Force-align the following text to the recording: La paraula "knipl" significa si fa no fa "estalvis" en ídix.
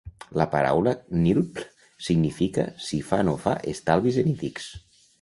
La 0.39 0.45
paraula 0.53 0.93
"knipl" 1.25 1.67
significa 2.07 2.67
si 2.89 3.03
fa 3.13 3.23
no 3.31 3.39
fa 3.47 3.57
"estalvis" 3.77 4.23
en 4.25 4.37
ídix. 4.37 4.73